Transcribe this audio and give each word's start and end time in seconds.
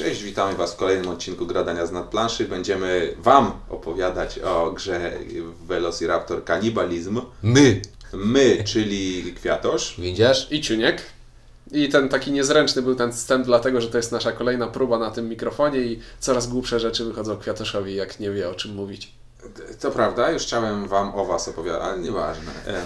Cześć, 0.00 0.22
witamy 0.22 0.54
Was 0.54 0.74
w 0.74 0.76
kolejnym 0.76 1.08
odcinku 1.08 1.46
Gradania 1.46 1.86
z 1.86 1.92
nadplanszy. 1.92 2.44
Będziemy 2.44 3.14
Wam 3.18 3.52
opowiadać 3.68 4.38
o 4.38 4.72
grze 4.72 5.12
Velociraptor 5.66 6.44
Kanibalizm. 6.44 7.20
My, 7.42 7.82
My, 8.12 8.64
czyli 8.64 9.34
Kwiatosz. 9.34 9.94
widzisz? 9.98 10.46
I 10.50 10.60
Ciuniek. 10.60 11.02
I 11.72 11.88
ten 11.88 12.08
taki 12.08 12.32
niezręczny 12.32 12.82
był 12.82 12.94
ten 12.94 13.12
wstęp, 13.12 13.46
dlatego 13.46 13.80
że 13.80 13.88
to 13.88 13.96
jest 13.96 14.12
nasza 14.12 14.32
kolejna 14.32 14.66
próba 14.66 14.98
na 14.98 15.10
tym 15.10 15.28
mikrofonie 15.28 15.80
i 15.80 16.00
coraz 16.20 16.46
głupsze 16.46 16.80
rzeczy 16.80 17.04
wychodzą 17.04 17.36
Kwiatoszowi, 17.36 17.94
jak 17.94 18.20
nie 18.20 18.30
wie 18.30 18.48
o 18.48 18.54
czym 18.54 18.74
mówić. 18.74 19.12
To 19.80 19.90
prawda, 19.90 20.30
już 20.30 20.42
chciałem 20.42 20.88
Wam 20.88 21.14
o 21.14 21.24
Was 21.24 21.48
opowiadać, 21.48 21.82
ale 21.82 21.98
nieważne. 21.98 22.52
E, 22.66 22.82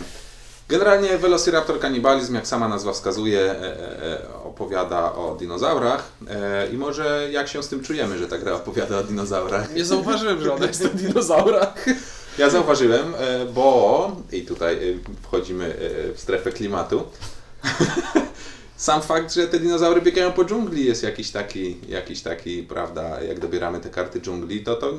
Generalnie 0.68 1.18
Velociraptor 1.18 1.80
Kanibalizm, 1.80 2.34
jak 2.34 2.46
sama 2.46 2.68
nazwa 2.68 2.92
wskazuje, 2.92 3.40
e, 3.40 3.56
e, 4.02 4.18
opowiada 4.44 5.12
o 5.12 5.34
dinozaurach. 5.34 6.02
E, 6.28 6.68
I 6.72 6.76
może 6.76 7.28
jak 7.32 7.48
się 7.48 7.62
z 7.62 7.68
tym 7.68 7.82
czujemy, 7.82 8.18
że 8.18 8.28
ta 8.28 8.38
gra 8.38 8.54
opowiada 8.54 8.98
o 8.98 9.04
dinozaurach? 9.04 9.74
Nie 9.74 9.84
zauważyłem, 9.84 10.40
że 10.40 10.54
ona 10.54 10.66
jest 10.66 10.84
o 10.84 10.88
dinozaurach. 11.08 11.86
Ja 12.38 12.50
zauważyłem, 12.50 13.14
e, 13.14 13.44
bo 13.46 14.16
i 14.32 14.42
tutaj 14.42 14.74
e, 14.74 14.94
wchodzimy 15.22 15.64
e, 15.64 16.14
w 16.14 16.20
strefę 16.20 16.52
klimatu. 16.52 17.02
Sam 18.84 19.02
fakt, 19.02 19.34
że 19.34 19.48
te 19.48 19.58
dinozaury 19.60 20.00
biegają 20.02 20.32
po 20.32 20.44
dżungli 20.44 20.84
jest 20.86 21.02
jakiś 21.02 21.30
taki, 21.30 21.76
jakiś 21.88 22.22
taki, 22.22 22.62
prawda, 22.62 23.22
jak 23.22 23.40
dobieramy 23.40 23.80
te 23.80 23.90
karty 23.90 24.20
dżungli, 24.20 24.64
to 24.64 24.76
to 24.76 24.92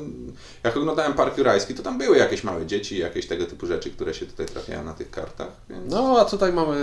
jak 0.63 0.77
oglądałem 0.77 1.13
Park 1.13 1.38
Jurajski, 1.38 1.75
to 1.75 1.84
tam 1.84 1.98
były 1.98 2.17
jakieś 2.17 2.44
małe 2.44 2.66
dzieci, 2.66 2.98
jakieś 2.98 3.27
tego 3.27 3.45
typu 3.45 3.67
rzeczy, 3.67 3.91
które 3.91 4.13
się 4.13 4.25
tutaj 4.25 4.45
trafiają 4.45 4.84
na 4.84 4.94
tych 4.94 5.11
kartach, 5.11 5.48
więc 5.70 5.91
No, 5.91 6.20
a 6.20 6.25
tutaj 6.25 6.53
mamy 6.53 6.77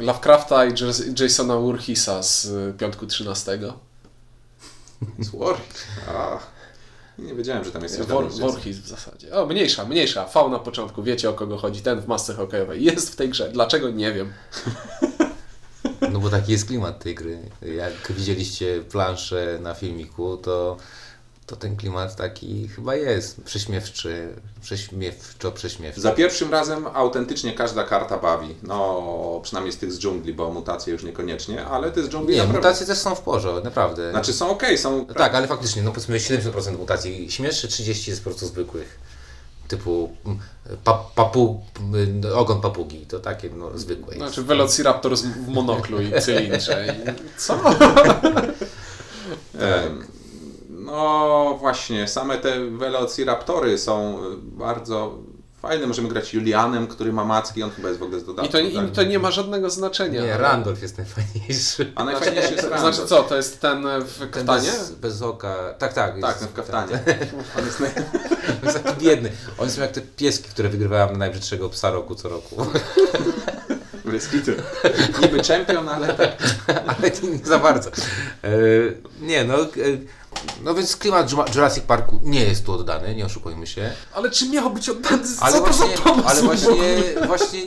Lovecrafta 0.00 0.66
i 0.66 0.70
Jas- 0.72 1.22
Jasona 1.22 1.56
Voorheesa 1.56 2.22
z 2.22 2.48
piątku 2.78 3.06
13. 3.06 3.58
War. 5.34 5.56
A, 6.08 6.38
nie 7.18 7.34
wiedziałem, 7.34 7.64
że 7.64 7.72
tam 7.72 7.82
jest 7.82 7.96
coś 7.96 8.06
Wor-. 8.06 8.30
Voorhees 8.40 8.78
w 8.78 8.88
zasadzie. 8.88 9.32
O, 9.34 9.46
mniejsza, 9.46 9.84
mniejsza. 9.84 10.24
V 10.34 10.48
na 10.48 10.58
początku, 10.58 11.02
wiecie 11.02 11.30
o 11.30 11.32
kogo 11.32 11.56
chodzi. 11.58 11.82
Ten 11.82 12.00
w 12.00 12.06
masce 12.06 12.34
hokejowej 12.34 12.84
jest 12.84 13.10
w 13.12 13.16
tej 13.16 13.28
grze. 13.28 13.48
Dlaczego? 13.52 13.90
Nie 13.90 14.12
wiem. 14.12 14.32
No 16.14 16.20
bo 16.20 16.30
taki 16.30 16.52
jest 16.52 16.66
klimat 16.66 16.98
tej 16.98 17.14
gry. 17.14 17.38
Jak 17.76 18.12
widzieliście 18.12 18.82
planszę 18.90 19.58
na 19.62 19.74
filmiku, 19.74 20.36
to, 20.36 20.76
to 21.46 21.56
ten 21.56 21.76
klimat 21.76 22.16
taki 22.16 22.68
chyba 22.68 22.94
jest 22.94 23.42
prześmiewczy, 23.42 24.28
prześmiewczo 24.62 25.52
prześmiewczy. 25.52 26.00
Za 26.00 26.12
pierwszym 26.12 26.50
razem 26.50 26.86
autentycznie 26.86 27.52
każda 27.52 27.84
karta 27.84 28.18
bawi. 28.18 28.54
No, 28.62 29.40
przynajmniej 29.42 29.72
z 29.72 29.78
tych 29.78 29.92
z 29.92 29.98
dżungli, 29.98 30.34
bo 30.34 30.50
mutacje 30.50 30.92
już 30.92 31.02
niekoniecznie, 31.02 31.66
ale 31.66 31.90
te 31.90 32.02
z 32.02 32.08
dżungli 32.08 32.34
Nie, 32.34 32.40
naprawdę... 32.40 32.68
mutacje 32.68 32.86
też 32.86 32.98
są 32.98 33.14
w 33.14 33.20
porządku, 33.20 33.64
naprawdę. 33.64 34.10
Znaczy 34.10 34.32
są 34.32 34.50
okej, 34.50 34.78
są... 34.78 35.06
Tak, 35.06 35.34
ale 35.34 35.48
faktycznie, 35.48 35.82
no 35.82 35.92
powiedzmy 35.92 36.18
70% 36.18 36.78
mutacji 36.78 37.30
śmieszczy, 37.30 37.68
30% 37.68 38.08
jest 38.08 38.24
po 38.24 38.30
prostu 38.30 38.46
zwykłych. 38.46 38.98
Typu 39.68 40.16
mm, 40.26 40.38
pa, 40.84 41.04
papu, 41.14 41.60
mm, 41.80 42.22
ogon 42.34 42.60
papugi, 42.60 43.06
to 43.06 43.18
takie 43.20 43.50
no, 43.50 43.78
zwykłe. 43.78 44.14
jest. 44.14 44.18
Znaczy 44.26 44.42
Velociraptor 44.42 45.16
z- 45.16 45.22
w 45.26 45.48
monoklu 45.48 46.00
i 46.02 46.12
cylindrze. 46.20 46.94
I... 47.06 47.38
Co? 47.40 47.54
Em, 49.60 50.06
No 50.68 51.56
właśnie, 51.60 52.08
same 52.08 52.38
te 52.38 52.70
Velociraptory 52.70 53.78
są 53.78 54.18
y, 54.18 54.36
bardzo 54.42 55.18
fajne. 55.62 55.86
Możemy 55.86 56.08
grać 56.08 56.34
Julianem, 56.34 56.86
który 56.86 57.12
ma 57.12 57.24
macki, 57.24 57.62
on 57.62 57.70
chyba 57.70 57.88
jest 57.88 58.00
w 58.00 58.02
ogóle 58.02 58.20
z 58.20 58.24
dodatku. 58.24 58.48
I 58.48 58.52
to, 58.52 58.58
I 58.58 58.74
tak? 58.74 58.90
to 58.90 59.02
nie 59.02 59.18
ma 59.18 59.30
żadnego 59.30 59.70
znaczenia. 59.70 60.22
Nie, 60.22 60.34
ale- 60.34 60.42
Randolph 60.42 60.82
jest 60.82 60.98
najfajniejszy. 60.98 61.92
A 61.94 62.04
najfajniejszy 62.04 62.52
jest 62.52 62.64
Randall. 62.68 62.92
Znaczy 62.94 63.08
co, 63.08 63.22
to 63.22 63.36
jest 63.36 63.60
ten 63.60 63.86
w 64.00 64.18
Ten 64.18 64.28
kaftanie? 64.30 64.70
Bez, 64.70 64.90
bez 64.90 65.22
oka. 65.22 65.74
Tak, 65.78 65.92
tak. 65.92 66.20
Tak, 66.20 66.28
jest- 66.28 66.38
ten 66.38 66.48
w 66.48 66.52
kaftanie. 66.52 67.00
On 67.58 67.64
jest 67.64 67.80
naj... 67.80 67.90
Jest 68.64 68.82
taki 68.82 69.04
biedny. 69.04 69.32
Oni 69.58 69.70
są 69.70 69.80
jak 69.80 69.92
te 69.92 70.00
pieski, 70.00 70.48
które 70.48 70.68
wygrywają 70.68 71.12
na 71.12 71.18
najbrzydszego 71.18 71.68
psa 71.68 71.90
roku 71.90 72.14
co 72.14 72.28
roku. 72.28 72.56
Bryskitu. 74.04 74.50
Niby 75.22 75.42
czempion, 75.42 75.88
ale 75.88 76.14
tak. 76.14 76.36
Ale 76.88 77.10
nie 77.10 77.46
za 77.46 77.58
bardzo. 77.58 77.90
E, 78.44 78.50
nie, 79.20 79.44
no. 79.44 79.62
E, 79.62 79.66
no 80.64 80.74
więc 80.74 80.96
klimat 80.96 81.32
Jurassic 81.54 81.84
Parku 81.84 82.20
nie 82.22 82.44
jest 82.44 82.66
tu 82.66 82.72
oddany, 82.72 83.14
nie 83.14 83.24
oszukujmy 83.24 83.66
się. 83.66 83.92
Ale 84.12 84.30
czy 84.30 84.48
miał 84.48 84.70
być 84.70 84.88
oddany? 84.88 85.24
Co 85.24 85.42
Ale 85.42 85.54
to 85.54 85.60
właśnie, 85.60 85.96
za 85.96 86.02
pomysł 86.02 86.28
ale 86.28 86.42
właśnie, 86.42 86.76
właśnie 87.26 87.60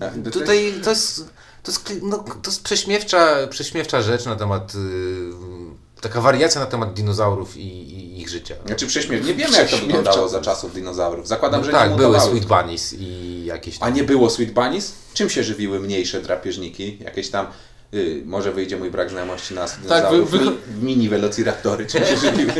Tak, 0.00 0.12
to 0.24 0.30
tutaj 0.30 0.74
to 0.84 0.90
jest, 0.90 1.24
to 1.62 1.72
jest, 1.72 1.92
no, 2.02 2.18
to 2.18 2.50
jest 2.50 2.62
prześmiewcza, 2.62 3.46
prześmiewcza 3.50 4.02
rzecz 4.02 4.24
na 4.24 4.36
temat, 4.36 4.74
y, 4.74 4.78
taka 6.04 6.20
wariacja 6.20 6.60
na 6.60 6.66
temat 6.66 6.92
dinozaurów 6.94 7.56
i, 7.56 7.60
i 7.60 8.20
ich 8.20 8.28
życia. 8.28 8.54
Znaczy 8.66 8.86
prześmiew. 8.86 9.26
Nie 9.26 9.34
wiemy 9.34 9.56
jak 9.56 9.68
to 9.70 9.76
wyglądało 9.76 10.16
to 10.16 10.28
za 10.28 10.40
czasów 10.40 10.74
dinozaurów. 10.74 11.28
Zakładam, 11.28 11.60
No 11.60 11.66
że 11.66 11.72
tak, 11.72 11.90
nie 11.90 11.96
były. 11.96 12.20
Sweet 12.20 12.44
Bunnies 12.44 12.94
i 12.98 13.42
jakieś 13.44 13.76
A 13.80 13.90
nie 13.90 14.04
było 14.04 14.30
Sweet 14.30 14.50
Bunnies? 14.52 14.92
Czym 15.14 15.30
się 15.30 15.44
żywiły 15.44 15.80
mniejsze 15.80 16.20
drapieżniki? 16.22 16.98
Jakieś 17.04 17.30
tam, 17.30 17.46
y, 17.94 18.22
może 18.26 18.52
wyjdzie 18.52 18.76
mój 18.76 18.90
brak 18.90 19.10
znajomości 19.10 19.54
na 19.54 19.66
dinozaurów, 19.66 20.30
wy- 20.30 20.38
wy- 20.38 20.44
mi- 20.44 20.56
mini 20.82 21.08
velociraptory, 21.08 21.86
czym 21.86 22.04
się 22.04 22.16
żywiły? 22.16 22.52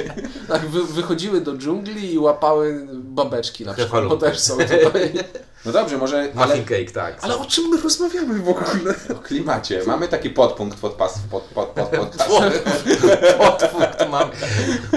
Tak, 0.48 0.66
wy, 0.66 0.84
wychodziły 0.84 1.40
do 1.40 1.56
dżungli 1.56 2.12
i 2.14 2.18
łapały 2.18 2.86
babeczki 2.92 3.64
na 3.64 3.74
przykład, 3.74 4.04
bo 4.08 4.16
też 4.16 4.38
są 4.40 4.56
tutaj. 4.56 5.12
No 5.66 5.72
dobrze, 5.72 5.98
może, 5.98 6.32
ale 6.36 6.58
cake, 6.58 6.90
tak. 6.94 7.18
Ale 7.20 7.38
o 7.38 7.44
czym 7.44 7.68
my 7.68 7.80
rozmawiamy 7.82 8.38
w 8.42 8.48
ogóle? 8.48 8.94
o 9.14 9.22
klimacie. 9.22 9.82
Mamy 9.86 10.08
taki 10.08 10.30
podpunkt 10.30 10.78
pod 10.78 10.92
pas, 10.92 11.18
pod, 11.30 11.42
pod, 11.42 11.68
pod, 11.68 11.88
pod, 11.88 12.16
Podpunkt 13.38 14.10
mamy. 14.10 14.32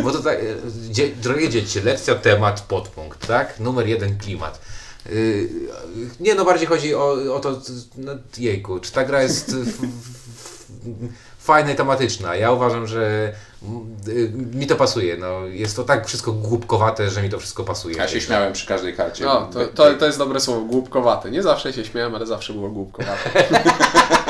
Bo 0.03 0.11
to 0.11 0.19
tak, 0.19 0.39
e, 0.39 0.43
dzie, 0.91 1.09
drogie 1.09 1.49
dzieci, 1.49 1.81
lekcja, 1.81 2.15
temat, 2.15 2.61
podpunkt, 2.61 3.27
tak? 3.27 3.59
Numer 3.59 3.87
jeden, 3.87 4.17
klimat. 4.17 4.61
Yy, 5.09 5.49
nie, 6.19 6.35
no 6.35 6.45
bardziej 6.45 6.67
chodzi 6.67 6.95
o, 6.95 7.15
o 7.35 7.39
to, 7.39 7.61
no, 7.97 8.11
jejku, 8.37 8.79
czy 8.79 8.91
ta 8.91 9.03
gra 9.05 9.21
jest 9.23 9.49
f, 9.67 9.77
fajna 11.39 11.71
i 11.71 11.75
tematyczna. 11.75 12.35
Ja 12.35 12.51
uważam, 12.51 12.87
że 12.87 13.33
y, 14.07 14.31
mi 14.53 14.67
to 14.67 14.75
pasuje. 14.75 15.17
No, 15.17 15.45
jest 15.45 15.75
to 15.75 15.83
tak 15.83 16.07
wszystko 16.07 16.31
głupkowate, 16.31 17.09
że 17.09 17.21
mi 17.21 17.29
to 17.29 17.39
wszystko 17.39 17.63
pasuje. 17.63 17.97
Ja 17.97 18.07
się 18.07 18.21
śmiałem 18.21 18.53
przy 18.53 18.67
każdej 18.67 18.93
karcie. 18.95 19.25
No, 19.25 19.49
to, 19.53 19.67
to, 19.67 19.93
to 19.93 20.05
jest 20.05 20.17
dobre 20.17 20.39
słowo, 20.39 20.61
głupkowaty. 20.61 21.31
Nie 21.31 21.43
zawsze 21.43 21.73
się 21.73 21.85
śmiałem, 21.85 22.15
ale 22.15 22.25
zawsze 22.25 22.53
było 22.53 22.69
głupkowate. 22.69 23.29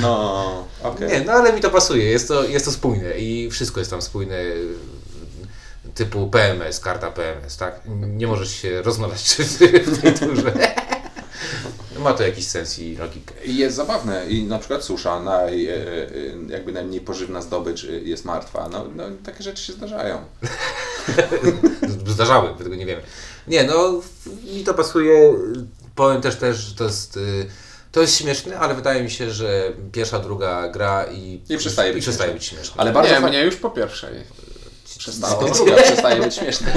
No, 0.00 0.64
okej. 0.82 1.08
Nie, 1.08 1.20
no 1.20 1.32
ale 1.32 1.52
mi 1.52 1.60
to 1.60 1.70
pasuje, 1.70 2.04
jest 2.04 2.28
to, 2.28 2.44
jest 2.44 2.64
to 2.64 2.72
spójne 2.72 3.18
i 3.18 3.50
wszystko 3.50 3.80
jest 3.80 3.90
tam 3.90 4.02
spójne. 4.02 4.36
Typu 5.94 6.26
PMS, 6.26 6.80
karta 6.80 7.10
PMS, 7.10 7.56
tak? 7.56 7.80
Nie 7.86 8.26
możesz 8.26 8.50
się 8.50 8.82
rozmawiać 8.82 9.22
w 9.86 10.02
tej 10.02 10.14
turze. 10.14 10.52
Ma 11.98 12.12
to 12.12 12.22
jakiś 12.22 12.46
sens 12.46 12.78
i 12.78 12.96
logikę. 12.96 13.34
I 13.44 13.56
Jest 13.56 13.76
zabawne 13.76 14.26
i 14.28 14.44
na 14.44 14.58
przykład 14.58 14.84
susza, 14.84 15.20
naj, 15.20 15.66
e, 15.66 15.74
e, 15.74 15.78
jakby 16.48 16.72
najmniej 16.72 17.00
pożywna 17.00 17.42
zdobycz 17.42 17.84
e, 17.84 17.92
jest 17.92 18.24
martwa. 18.24 18.68
No, 18.72 18.84
no 18.96 19.04
takie 19.24 19.42
rzeczy 19.42 19.64
się 19.64 19.72
zdarzają. 19.72 20.18
Zdarzały, 22.06 22.54
tego 22.58 22.74
nie 22.74 22.86
wiemy. 22.86 23.02
Nie, 23.48 23.64
no 23.64 24.00
mi 24.54 24.64
to 24.64 24.74
pasuje. 24.74 25.34
Powiem 25.94 26.20
też, 26.22 26.36
też 26.36 26.56
że 26.56 26.74
to 26.74 26.84
jest, 26.84 27.18
to 27.92 28.00
jest 28.00 28.16
śmieszne, 28.16 28.58
ale 28.58 28.74
wydaje 28.74 29.02
mi 29.02 29.10
się, 29.10 29.30
że 29.30 29.72
pierwsza, 29.92 30.18
druga 30.18 30.68
gra 30.68 31.04
i, 31.12 31.40
I 31.48 31.58
przestaje 31.58 31.92
być 31.92 32.02
przestaje 32.02 32.30
śmieszne. 32.30 32.38
być 32.38 32.60
śmieszne. 32.60 32.82
Ale 32.82 32.92
bardzo 32.92 33.14
nie, 33.14 33.20
fa- 33.20 33.28
mnie 33.28 33.42
już 33.44 33.56
po 33.56 33.70
pierwszej 33.70 34.10
przestało. 34.98 35.48
Druga 35.48 35.82
przestaje 35.82 36.22
być 36.22 36.34
śmieszna. 36.34 36.66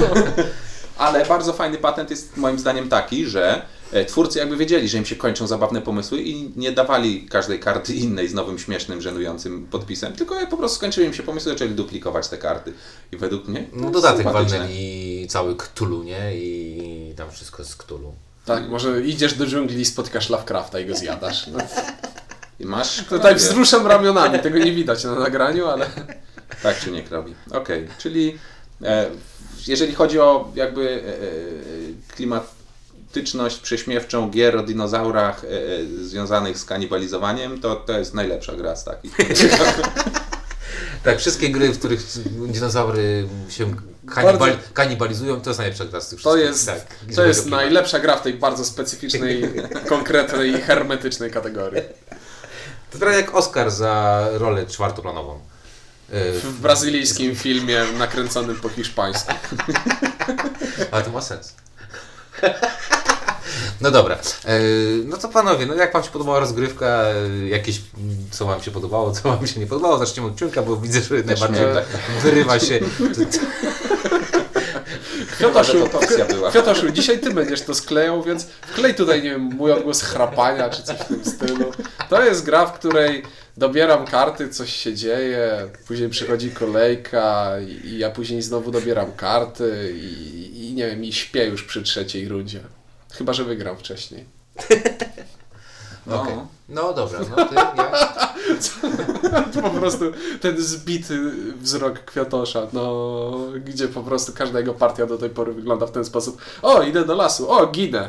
Ale 0.98 1.26
bardzo 1.26 1.52
fajny 1.52 1.78
patent 1.78 2.10
jest 2.10 2.36
moim 2.36 2.58
zdaniem 2.58 2.88
taki, 2.88 3.26
że 3.26 3.62
twórcy 4.06 4.38
jakby 4.38 4.56
wiedzieli, 4.56 4.88
że 4.88 4.98
im 4.98 5.04
się 5.04 5.16
kończą 5.16 5.46
zabawne 5.46 5.82
pomysły 5.82 6.22
i 6.22 6.50
nie 6.56 6.72
dawali 6.72 7.26
każdej 7.26 7.60
karty 7.60 7.94
innej 8.04 8.28
z 8.28 8.34
nowym, 8.34 8.58
śmiesznym, 8.58 9.02
żenującym 9.02 9.66
podpisem, 9.66 10.12
tylko 10.12 10.34
jak 10.34 10.48
po 10.48 10.56
prostu 10.56 10.76
skończyły 10.76 11.06
im 11.06 11.14
się 11.14 11.22
pomysły, 11.22 11.52
zaczęli 11.52 11.70
duplikować 11.70 12.28
te 12.28 12.38
karty. 12.38 12.72
I 13.12 13.16
według 13.16 13.48
mnie 13.48 13.66
No 13.72 13.90
dodatek 13.90 14.24
walnęli 14.24 15.26
cały 15.28 15.56
Cthulhu, 15.56 16.02
nie? 16.02 16.36
I 16.36 17.14
tam 17.16 17.30
wszystko 17.30 17.62
jest 17.62 17.76
Cthulhu. 17.76 18.14
Tak, 18.44 18.68
może 18.68 19.02
idziesz 19.02 19.34
do 19.34 19.46
dżungli 19.46 19.80
i 19.80 19.84
spotkasz 19.84 20.30
Lovecrafta 20.30 20.80
i 20.80 20.86
go 20.86 20.96
zjadasz. 20.96 21.46
No, 21.52 21.58
I 22.60 22.66
masz... 22.66 23.04
tutaj 23.04 23.34
wzruszam 23.34 23.86
ramionami, 23.86 24.38
tego 24.38 24.58
nie 24.58 24.72
widać 24.72 25.04
na 25.04 25.14
nagraniu, 25.14 25.66
ale... 25.66 25.86
Tak 26.62 26.80
czy 26.80 26.90
nie 26.90 27.02
robi. 27.10 27.34
Okej, 27.50 27.88
czyli 27.98 28.38
e, 28.82 29.10
jeżeli 29.66 29.94
chodzi 29.94 30.18
o 30.18 30.52
jakby 30.54 30.90
e, 30.90 31.08
e, 32.16 32.22
klimatyczność 33.16 33.58
prześmiewczą 33.58 34.30
gier 34.30 34.56
o 34.56 34.62
dinozaurach 34.62 35.44
e, 35.44 35.48
e, 35.48 36.04
związanych 36.04 36.58
z 36.58 36.64
kanibalizowaniem, 36.64 37.60
to 37.60 37.76
to 37.76 37.98
jest 37.98 38.14
najlepsza 38.14 38.52
gra 38.52 38.76
z 38.76 38.84
takich. 38.84 39.16
Tak, 41.04 41.18
wszystkie 41.18 41.50
gry, 41.50 41.72
w 41.72 41.78
których 41.78 42.00
dinozaury 42.48 43.28
się 43.48 43.74
kanibal, 44.14 44.56
kanibalizują, 44.74 45.40
to 45.40 45.50
jest 45.50 45.58
najlepsza 45.58 45.84
gra 45.84 46.00
z 46.00 46.08
tych 46.08 46.22
To 46.22 46.30
wszystkich. 46.30 46.48
jest, 46.48 46.66
tak, 46.66 47.14
to 47.16 47.24
jest 47.26 47.46
najlepsza 47.46 47.98
gra 47.98 48.16
w 48.16 48.22
tej 48.22 48.34
bardzo 48.34 48.64
specyficznej, 48.64 49.42
konkretnej, 49.88 50.52
hermetycznej 50.62 51.30
kategorii. 51.30 51.82
To 52.90 52.98
trochę 52.98 53.16
jak 53.16 53.34
Oscar 53.34 53.70
za 53.70 54.26
rolę 54.32 54.66
czwartoplanową. 54.66 55.40
E, 56.12 56.32
W 56.32 56.60
brazylijskim 56.60 57.36
filmie 57.36 57.84
nakręconym 57.98 58.56
po 58.56 58.68
hiszpańsku. 58.68 59.32
Ale 60.92 61.02
to 61.02 61.10
ma 61.10 61.20
sens. 61.20 61.54
No 63.82 63.90
dobra, 63.90 64.14
e, 64.44 64.60
no 65.04 65.16
to 65.16 65.28
panowie, 65.28 65.66
no 65.66 65.74
jak 65.74 65.92
Wam 65.92 66.02
się 66.02 66.10
podobała 66.10 66.40
rozgrywka, 66.40 67.04
jakieś, 67.48 67.80
co 68.30 68.46
Wam 68.46 68.62
się 68.62 68.70
podobało, 68.70 69.12
co 69.12 69.28
Wam 69.28 69.46
się 69.46 69.60
nie 69.60 69.66
podobało, 69.66 69.98
zacznijmy 69.98 70.30
od 70.30 70.38
Ciunka, 70.38 70.62
bo 70.62 70.76
widzę, 70.76 71.00
że 71.00 71.14
najbardziej 71.14 71.60
miałem 71.66 71.84
wyrywa 72.22 72.58
się. 72.60 72.80
Była. 76.24 76.50
Kwiatoszu, 76.50 76.90
dzisiaj 76.90 77.18
ty 77.18 77.30
będziesz 77.30 77.62
to 77.62 77.74
sklejał, 77.74 78.22
więc 78.22 78.44
wklej 78.44 78.94
tutaj, 78.94 79.22
nie 79.22 79.30
wiem, 79.30 79.42
mój 79.42 79.72
odgłos 79.72 80.02
chrapania 80.02 80.70
czy 80.70 80.82
coś 80.82 80.96
w 80.96 81.04
tym 81.04 81.24
stylu. 81.24 81.72
To 82.10 82.24
jest 82.24 82.44
gra, 82.44 82.66
w 82.66 82.72
której 82.72 83.22
dobieram 83.56 84.06
karty, 84.06 84.48
coś 84.48 84.72
się 84.76 84.94
dzieje, 84.94 85.68
później 85.86 86.08
przychodzi 86.08 86.50
kolejka 86.50 87.52
i 87.60 87.82
i 87.88 87.98
ja 87.98 88.10
później 88.10 88.42
znowu 88.42 88.70
dobieram 88.70 89.12
karty 89.12 89.94
i, 89.96 90.68
i 90.68 90.74
nie 90.74 90.86
wiem, 90.86 91.04
i 91.04 91.12
śpię 91.12 91.44
już 91.44 91.62
przy 91.62 91.82
trzeciej 91.82 92.28
rundzie. 92.28 92.60
Chyba, 93.12 93.32
że 93.32 93.44
wygram 93.44 93.76
wcześniej. 93.76 94.24
No. 96.06 96.22
Okej. 96.22 96.34
No 96.68 96.92
dobra, 96.92 97.18
no 97.36 97.44
ty, 97.44 97.54
ja, 97.54 97.72
Po 99.62 99.70
prostu 99.70 100.04
ten 100.40 100.62
zbity 100.62 101.32
wzrok 101.56 101.98
Kwiatosza, 101.98 102.66
no, 102.72 103.30
gdzie 103.64 103.88
po 103.88 104.02
prostu 104.02 104.32
każda 104.32 104.58
jego 104.58 104.74
partia 104.74 105.06
do 105.06 105.18
tej 105.18 105.30
pory 105.30 105.52
wygląda 105.52 105.86
w 105.86 105.90
ten 105.90 106.04
sposób. 106.04 106.42
O, 106.62 106.82
idę 106.82 107.04
do 107.04 107.14
lasu, 107.14 107.50
o, 107.50 107.66
ginę. 107.66 108.08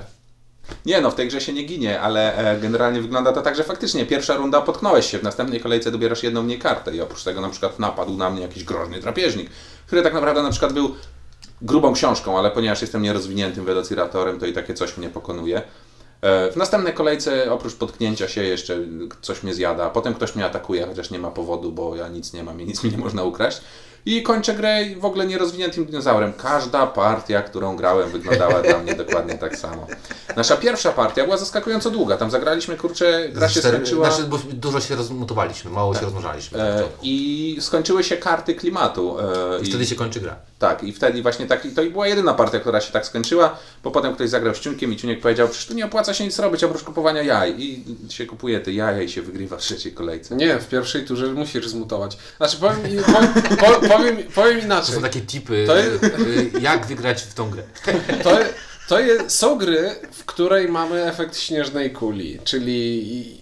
Nie 0.86 1.02
no, 1.02 1.12
w 1.12 1.16
tej 1.16 1.28
grze 1.28 1.42
się 1.42 1.54
nie 1.54 1.64
ginie, 1.64 2.02
ale 2.02 2.36
e, 2.36 2.60
generalnie 2.60 3.02
wygląda 3.02 3.32
to 3.32 3.42
tak, 3.42 3.56
że 3.56 3.64
faktycznie 3.64 4.06
pierwsza 4.06 4.36
runda 4.36 4.62
potknąłeś 4.62 5.06
się, 5.06 5.20
w 5.20 5.24
następnej 5.24 5.60
kolejce 5.60 5.92
dobierasz 5.92 6.24
jedną 6.24 6.44
mniej 6.44 6.60
kartę 6.60 6.96
i 6.96 7.02
oprócz 7.02 7.24
tego 7.24 7.42
na 7.42 7.50
przykład 7.50 7.80
napadł 7.80 8.18
na 8.18 8.30
mnie 8.30 8.42
jakiś 8.42 8.64
groźny 8.64 9.00
drapieżnik, 9.00 9.50
który 9.88 10.02
tak 10.02 10.14
naprawdę 10.14 10.44
na 10.44 10.50
przykład 10.50 10.74
był 10.74 10.96
grubą 11.63 11.94
książką, 11.94 12.39
ale 12.39 12.51
ponieważ 12.51 12.81
jestem 12.81 13.01
nierozwiniętym 13.01 13.65
velociratorem, 13.65 14.39
to 14.39 14.45
i 14.45 14.54
takie 14.54 14.74
coś 14.74 14.98
mnie 14.98 15.10
pokonuje. 15.10 15.62
E, 16.21 16.51
W 16.51 16.56
następnej 16.56 16.94
kolejce 16.94 17.51
oprócz 17.51 17.75
potknięcia 17.75 18.27
się 18.27 18.44
jeszcze 18.44 18.77
coś 19.21 19.44
mnie 19.44 19.54
zjada, 19.54 19.89
potem 19.89 20.13
ktoś 20.13 20.36
mnie 20.36 20.45
atakuje, 20.45 20.86
chociaż 20.88 21.10
nie 21.12 21.19
ma 21.19 21.31
powodu, 21.31 21.71
bo 21.71 21.95
ja 21.95 22.07
nic 22.07 22.33
nie 22.33 22.44
mam 22.44 22.62
i 22.62 22.65
nic 22.65 22.83
mi 22.83 22.92
nie 22.92 22.98
można 22.98 23.24
ukraść. 23.24 23.62
I 24.06 24.24
kończę 24.24 24.54
grę 24.56 24.80
w 25.00 25.06
ogóle 25.06 25.26
nierozwiniętym 25.26 25.86
dinozaurem. 25.86 26.34
Każda 26.34 26.88
partia, 26.88 27.42
którą 27.42 27.76
grałem, 27.76 28.10
wyglądała 28.10 28.62
dla 28.62 28.78
mnie 28.80 28.96
dokładnie 28.96 29.38
tak 29.38 29.58
samo. 29.58 29.88
Nasza 30.36 30.58
pierwsza 30.58 30.92
partia 30.92 31.24
była 31.24 31.38
zaskakująco 31.38 31.92
długa. 31.92 32.18
Tam 32.18 32.32
zagraliśmy, 32.32 32.78
kurczę, 32.78 33.30
gra 33.30 33.50
się 33.50 33.60
cztery- 33.62 33.68
skończyła. 33.74 34.12
Znaczy, 34.12 34.30
bo 34.30 34.40
dużo 34.54 34.82
się 34.82 34.96
rozmutowaliśmy, 34.96 35.72
mało 35.72 35.96
się 35.96 36.02
rozmnażaliśmy. 36.02 36.58
na 36.58 36.64
E. 36.66 36.84
I 37.02 37.58
skończyły 37.62 38.04
się 38.04 38.18
karty 38.18 38.56
klimatu. 38.56 39.18
E, 39.20 39.62
I 39.62 39.66
wtedy 39.66 39.86
się 39.86 39.96
kończy 39.96 40.20
gra. 40.20 40.36
Tak, 40.60 40.84
i 40.84 40.94
wtedy 40.94 41.22
właśnie 41.22 41.46
tak, 41.48 41.66
i 41.66 41.72
to 41.72 41.82
i 41.82 41.90
była 41.90 42.08
jedyna 42.08 42.34
partia, 42.34 42.60
która 42.60 42.82
się 42.82 42.92
tak 42.94 43.06
skończyła, 43.06 43.58
bo 43.84 43.92
potem 43.92 44.16
ktoś 44.16 44.30
zagrał 44.30 44.56
z 44.56 44.60
Ciunkiem 44.60 44.94
i 44.94 44.96
Ciuniek 44.98 45.22
powiedział, 45.22 45.48
przecież 45.48 45.68
tu 45.68 45.74
nie 45.74 45.86
opłaca 45.86 46.14
się 46.14 46.24
nic 46.24 46.40
robić 46.40 46.64
oprócz 46.64 46.84
kupowania 46.84 47.24
jaj. 47.24 47.56
I 47.62 47.86
się 48.10 48.26
kupuje 48.26 48.60
te 48.60 48.72
jaja 48.74 49.02
i 49.02 49.10
się 49.10 49.22
wygrywa 49.22 49.58
w 49.58 49.60
trzeciej 49.60 49.92
kolejce. 49.94 50.36
Nie, 50.36 50.60
w 50.60 50.68
pierwszej 50.68 51.06
turze 51.06 51.28
musisz 51.28 51.68
zmutować. 51.68 52.18
Znaczy, 52.38 52.58
powiem, 52.58 52.78
powiem, 53.14 53.34
powiem, 53.60 53.90
powiem, 53.98 54.18
powiem 54.36 54.60
To 54.60 54.66
inaczej. 54.66 54.95
są 54.95 55.01
takie 55.01 55.22
tipy, 55.22 55.63
To 55.68 55.75
jest- 55.78 56.04
y, 56.04 56.51
jak 56.62 56.86
wygrać 56.86 57.22
w 57.22 57.34
tą 57.34 57.50
grę. 57.50 57.63
To, 58.24 58.38
to 58.88 59.00
jest, 59.00 59.31
są 59.38 59.56
gry, 59.57 59.95
w 60.12 60.25
której 60.25 60.68
mamy 60.68 61.04
efekt 61.06 61.38
śnieżnej 61.38 61.92
kuli, 61.92 62.40
czyli 62.44 63.40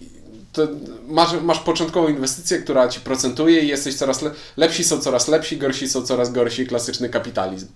to 0.52 0.68
masz, 1.08 1.32
masz 1.42 1.58
początkową 1.58 2.08
inwestycję, 2.08 2.58
która 2.58 2.88
ci 2.88 3.00
procentuje 3.00 3.60
i 3.60 3.68
jesteś 3.68 3.94
coraz 3.94 4.22
le, 4.22 4.30
lepsi 4.56 4.84
są 4.84 4.98
coraz 5.00 5.28
lepsi, 5.28 5.56
gorsi 5.56 5.88
są 5.88 6.02
coraz 6.02 6.32
gorsi, 6.32 6.66
klasyczny 6.66 7.08
kapitalizm. 7.08 7.66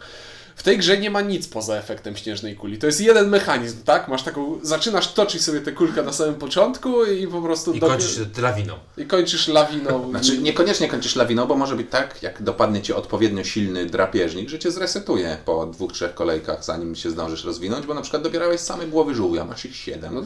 W 0.56 0.62
tej 0.62 0.78
grze 0.78 0.98
nie 0.98 1.10
ma 1.10 1.20
nic 1.20 1.48
poza 1.48 1.74
efektem 1.76 2.16
śnieżnej 2.16 2.56
kuli. 2.56 2.78
To 2.78 2.86
jest 2.86 3.00
jeden 3.00 3.28
mechanizm, 3.28 3.82
tak? 3.84 4.08
Masz 4.08 4.22
taką, 4.22 4.58
zaczynasz 4.62 5.12
toczyć 5.12 5.42
sobie 5.42 5.60
tę 5.60 5.72
kulkę 5.72 6.02
na 6.02 6.12
samym 6.12 6.34
początku 6.34 7.04
i 7.04 7.26
po 7.26 7.42
prostu 7.42 7.72
I 7.72 7.80
do- 7.80 7.86
kończysz 7.86 8.18
lawiną. 8.38 8.74
i 8.98 9.04
kończysz 9.06 9.48
lawiną. 9.48 10.10
Znaczy, 10.10 10.38
niekoniecznie 10.38 10.88
kończysz 10.88 11.16
lawiną, 11.16 11.46
bo 11.46 11.56
może 11.56 11.76
być 11.76 11.86
tak, 11.90 12.22
jak 12.22 12.42
dopadnie 12.42 12.82
cię 12.82 12.96
odpowiednio 12.96 13.44
silny 13.44 13.86
drapieżnik, 13.86 14.48
że 14.48 14.58
cię 14.58 14.70
zresetuje 14.70 15.36
po 15.44 15.66
dwóch, 15.66 15.92
trzech 15.92 16.14
kolejkach, 16.14 16.64
zanim 16.64 16.94
się 16.96 17.10
zdążysz 17.10 17.44
rozwinąć, 17.44 17.86
bo 17.86 17.94
na 17.94 18.00
przykład 18.02 18.22
dobierałeś 18.22 18.60
same 18.60 18.86
głowy 18.86 19.14
żółwia, 19.14 19.44
masz 19.44 19.64
ich 19.64 19.76
siedem. 19.76 20.14
No, 20.14 20.22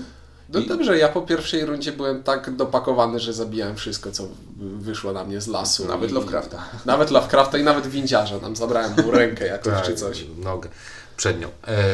No 0.53 0.61
I- 0.61 0.67
dobrze, 0.67 0.99
ja 0.99 1.09
po 1.09 1.23
pierwszej 1.23 1.65
rundzie 1.65 1.93
byłem 1.93 2.23
tak 2.23 2.57
dopakowany, 2.57 3.21
że 3.21 3.33
zabijałem 3.33 3.77
wszystko, 3.77 4.13
co 4.13 4.25
wyszło 4.59 5.13
na 5.13 5.25
mnie 5.25 5.41
z 5.41 5.47
lasu. 5.47 5.89
Nawet 5.89 6.11
I- 6.11 6.15
Lovecrafta. 6.15 6.65
Nawet 6.85 7.11
Lovecrafta 7.11 7.59
i 7.59 7.63
nawet 7.65 7.87
windziarza. 7.87 8.41
Tam 8.41 8.57
zabrałem 8.57 8.93
mu 9.05 9.11
rękę 9.11 9.47
jakoś 9.47 9.83
czy 9.83 9.95
coś. 9.95 10.25
Nogę 10.39 10.69
przednią. 11.17 11.49
E, 11.67 11.85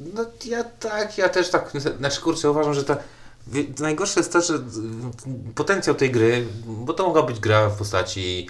no 0.00 0.24
ja 0.44 0.64
tak, 0.64 1.18
ja 1.18 1.28
też 1.28 1.50
tak, 1.50 1.70
znaczy 1.98 2.20
kurczę, 2.20 2.50
uważam, 2.50 2.74
że 2.74 2.84
ta 2.84 2.96
najgorsze 3.78 4.20
jest 4.20 4.32
to, 4.32 4.40
że 4.40 4.54
potencjał 5.54 5.94
tej 5.96 6.10
gry, 6.10 6.46
bo 6.66 6.92
to 6.92 7.06
mogła 7.06 7.22
być 7.22 7.40
gra 7.40 7.68
w 7.68 7.76
postaci 7.76 8.48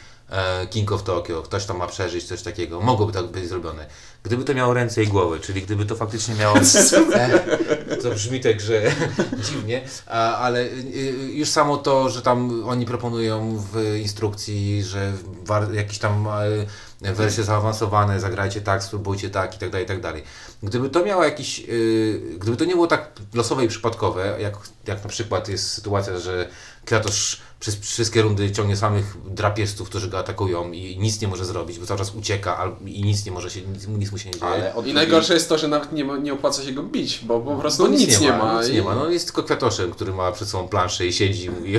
King 0.71 0.93
of 0.93 1.03
Tokyo, 1.03 1.43
ktoś 1.43 1.65
tam 1.65 1.77
ma 1.77 1.87
przeżyć, 1.87 2.25
coś 2.25 2.43
takiego, 2.43 2.81
mogłoby 2.81 3.13
tak 3.13 3.27
być 3.27 3.49
zrobione. 3.49 3.87
Gdyby 4.23 4.45
to 4.45 4.55
miało 4.55 4.75
ręce 4.75 5.03
i 5.03 5.07
głowy, 5.07 5.41
czyli 5.41 5.63
gdyby 5.63 5.87
to 5.87 5.97
faktycznie 5.97 6.35
miało... 6.35 6.57
E, 7.15 7.97
to 7.97 8.11
brzmi 8.11 8.41
tak, 8.41 8.61
że 8.61 8.83
dziwnie, 9.47 9.83
ale 10.39 10.61
y, 10.61 10.67
y, 10.95 11.33
już 11.33 11.49
samo 11.49 11.77
to, 11.77 12.09
że 12.09 12.23
tam 12.23 12.65
oni 12.69 12.87
proponują 12.87 13.65
w 13.73 13.97
instrukcji, 14.03 14.83
że 14.83 15.13
war, 15.43 15.73
jakieś 15.75 15.99
tam 15.99 16.29
e, 17.03 17.13
wersje 17.15 17.45
zaawansowane, 17.45 18.21
zagrajcie 18.21 18.61
tak, 18.61 18.83
spróbujcie 18.83 19.31
tak 19.31 19.55
i 19.57 19.59
tak 19.59 19.71
dalej, 19.71 19.85
i 19.85 19.89
tak 19.89 20.01
dalej. 20.01 20.23
Gdyby 20.63 20.91
to 20.91 21.05
miało 21.05 21.25
jakiś, 21.25 21.65
y, 21.69 22.37
gdyby 22.39 22.57
to 22.57 22.65
nie 22.65 22.75
było 22.75 22.87
tak 22.87 23.13
losowe 23.35 23.65
i 23.65 23.69
przypadkowe, 23.69 24.37
jak, 24.41 24.55
jak 24.87 25.03
na 25.05 25.11
przykład 25.11 25.49
jest 25.49 25.71
sytuacja, 25.71 26.19
że 26.19 26.49
Kratosz 26.85 27.41
przez 27.63 27.77
wszystkie 27.81 28.23
rundy 28.23 28.51
ciągnie 28.53 28.77
samych 28.77 29.17
drapieżców, 29.31 29.89
którzy 29.89 30.09
go 30.09 30.19
atakują 30.19 30.73
i 30.73 30.99
nic 30.99 31.21
nie 31.21 31.29
może 31.29 31.45
zrobić, 31.45 31.79
bo 31.79 31.87
cały 31.87 31.99
czas 31.99 32.15
ucieka 32.15 32.71
i 32.87 33.05
nic 33.05 33.27
nie 33.27 33.33
może 33.33 33.51
się, 33.51 33.61
nic, 33.63 33.87
nic 33.89 34.13
mu 34.13 34.19
się 34.19 34.31
nie 34.31 34.39
dzieje. 34.39 34.45
Ale 34.53 34.75
od 34.75 34.87
I 34.87 34.95
najgorsze 34.95 35.35
jest 35.35 35.49
to, 35.49 35.59
że 35.59 35.69
nawet 35.69 35.93
nie, 35.93 36.05
ma, 36.05 36.17
nie 36.17 36.33
opłaca 36.33 36.63
się 36.63 36.73
go 36.73 36.83
bić, 36.83 37.21
bo 37.25 37.41
po 37.41 37.57
prostu 37.57 37.83
No 37.83 37.89
nic, 37.89 38.21
nie 38.21 38.33
ma. 38.33 38.61
Nic 38.61 38.71
I, 38.71 38.75
nie 38.75 38.83
ma. 38.83 38.95
No 38.95 39.11
jest 39.11 39.27
tylko 39.27 39.43
kwiatoszem, 39.43 39.91
który 39.91 40.13
ma 40.15 40.33
przed 40.33 40.49
sobą 40.49 40.69
planszę 40.69 41.07
i 41.07 41.13
siedzi 41.13 41.45
i 41.45 41.51
mówi 41.51 41.73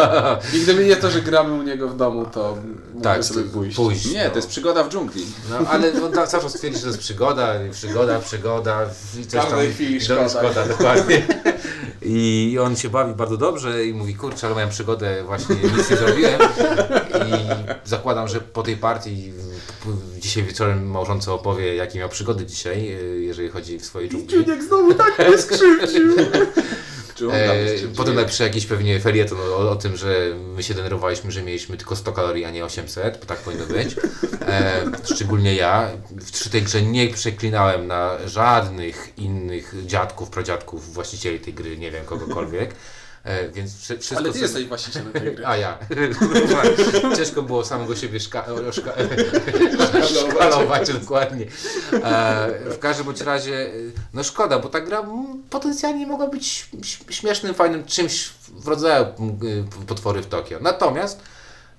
I 0.56 0.60
gdyby 0.60 0.84
nie 0.84 0.96
to, 0.96 1.10
że 1.10 1.20
gramy 1.22 1.54
u 1.54 1.62
niego 1.62 1.88
w 1.88 1.96
domu, 1.96 2.26
to 2.32 2.56
tak, 3.02 3.24
sobie 3.24 3.44
pójść. 3.44 3.76
pójść. 3.76 4.06
Nie, 4.12 4.24
no. 4.24 4.30
to 4.30 4.36
jest 4.36 4.48
przygoda 4.48 4.84
w 4.84 4.88
dżungli. 4.88 5.26
No, 5.50 5.56
ale 5.68 5.92
on 6.04 6.12
da- 6.12 6.26
cały 6.26 6.42
czas 6.42 6.52
twierdzi, 6.52 6.76
że 6.76 6.82
to 6.82 6.88
jest 6.88 7.00
przygoda, 7.00 7.54
przygoda, 7.72 8.18
przygoda. 8.20 8.86
I 9.20 9.26
coś 9.26 9.40
Każdej 9.40 9.66
tam, 9.66 9.74
chwili 9.74 10.00
szkoda. 10.00 10.28
szkoda, 10.28 10.66
dokładnie. 10.68 11.26
I 12.02 12.58
on 12.62 12.76
się 12.76 12.88
bawi 12.90 13.14
bardzo 13.14 13.36
dobrze 13.36 13.86
i 13.86 13.94
mówi, 13.94 14.14
kurczę, 14.14 14.46
ale 14.46 14.56
miałem 14.56 14.70
przygodę, 14.70 15.24
właśnie 15.28 15.56
nic 15.56 15.90
nie 15.90 15.96
zrobiłem. 15.96 16.40
I 17.28 17.88
zakładam, 17.88 18.28
że 18.28 18.40
po 18.40 18.62
tej 18.62 18.76
partii 18.76 19.32
dzisiaj 20.18 20.42
wieczorem 20.42 20.90
małżonce 20.90 21.32
opowie, 21.32 21.74
jakie 21.74 21.98
miał 21.98 22.08
przygody 22.08 22.46
dzisiaj, 22.46 22.92
y, 22.92 23.20
jeżeli 23.22 23.48
chodzi 23.48 23.78
w 23.78 23.84
swojej 23.84 24.10
dżungli. 24.10 24.44
Jak 24.48 24.62
znowu 24.62 24.94
tak 24.94 25.18
mnie 25.18 25.38
skrzywdził. 25.38 26.16
E, 27.32 27.56
potem 27.96 28.14
napisze 28.14 28.44
jakiś 28.44 28.66
pewnie 28.66 29.00
felieton 29.00 29.38
o, 29.40 29.70
o 29.70 29.76
tym, 29.76 29.96
że 29.96 30.34
my 30.56 30.62
się 30.62 30.74
denerwowaliśmy, 30.74 31.32
że 31.32 31.42
mieliśmy 31.42 31.76
tylko 31.76 31.96
100 31.96 32.12
kalorii, 32.12 32.44
a 32.44 32.50
nie 32.50 32.64
800, 32.64 33.18
bo 33.20 33.26
tak 33.26 33.38
powinno 33.38 33.66
być. 33.66 33.96
E, 34.48 34.84
szczególnie 35.14 35.54
ja. 35.54 35.90
W 36.20 36.48
tej 36.48 36.62
grze 36.62 36.82
nie 36.82 37.08
przeklinałem 37.08 37.86
na 37.86 38.10
żadnych 38.26 39.18
innych 39.18 39.74
dziadków, 39.86 40.30
pradziadków, 40.30 40.92
właścicieli 40.92 41.40
tej 41.40 41.54
gry, 41.54 41.78
nie 41.78 41.90
wiem, 41.90 42.04
kogokolwiek. 42.04 42.74
E, 43.24 43.48
więc 43.48 43.76
wszy- 43.76 43.98
wszystko... 43.98 44.16
Ale 44.24 44.32
ty 44.32 44.38
jesteś 44.38 44.66
właścicielem 44.66 45.12
tej 45.12 45.34
gry. 45.34 45.46
A 45.52 45.56
ja. 45.56 45.78
Ciężko 47.16 47.42
było 47.42 47.64
samego 47.64 47.96
siebie 47.96 48.18
szka- 48.18 48.44
szka- 48.70 48.92
szkalować 50.32 50.92
dokładnie. 50.92 51.46
E, 51.92 52.70
w 52.70 52.78
każdym 52.78 53.06
bądź 53.06 53.20
razie, 53.20 53.66
e, 53.66 53.70
no 54.14 54.22
szkoda, 54.24 54.58
bo 54.58 54.68
ta 54.68 54.80
gra 54.80 55.04
potencjalnie 55.50 56.06
mogła 56.06 56.26
być 56.28 56.70
śmiesznym, 57.10 57.54
fajnym 57.54 57.84
czymś 57.84 58.30
w 58.48 58.68
rodzaju 58.68 59.06
potwory 59.86 60.22
w 60.22 60.26
Tokio. 60.26 60.58
Natomiast 60.60 61.20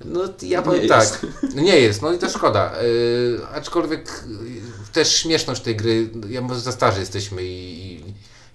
no, 0.06 0.22
ja 0.42 0.62
powiem 0.62 0.82
Nie 0.82 0.88
tak, 0.88 1.00
jest. 1.02 1.56
nie 1.56 1.80
jest, 1.80 2.02
no 2.02 2.14
i 2.14 2.18
to 2.18 2.30
szkoda. 2.30 2.72
E, 2.74 3.56
aczkolwiek 3.56 4.10
e, 4.10 4.94
też 4.94 5.16
śmieszność 5.16 5.62
tej 5.62 5.76
gry, 5.76 6.10
ja 6.30 6.42
może 6.42 6.60
za 6.60 6.72
starzy 6.72 7.00
jesteśmy 7.00 7.44
i, 7.44 7.96
i, 8.09 8.09